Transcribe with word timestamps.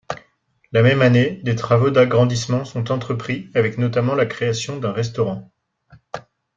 La 0.71 0.81
même 0.81 1.03
année, 1.03 1.39
des 1.43 1.55
travaux 1.55 1.91
d'agrandissement 1.91 2.65
sont 2.65 2.91
entrepris, 2.91 3.51
avec 3.53 3.77
notamment 3.77 4.15
la 4.15 4.25
création 4.25 4.79
d'un 4.79 4.91
restaurant. 4.91 5.51